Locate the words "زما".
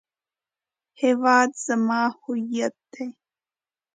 1.65-2.01